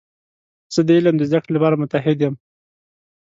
[0.73, 2.35] زه د علم د زده کړې لپاره متعهد یم.